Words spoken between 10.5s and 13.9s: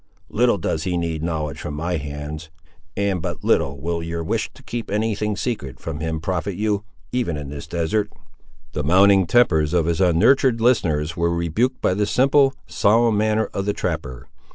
listeners were rebuked by the simple, solemn manner of the